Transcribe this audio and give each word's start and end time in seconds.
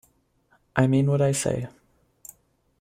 I 0.75 0.87
mean 0.87 1.05
what 1.11 1.21
I 1.21 1.31
say. 1.31 1.67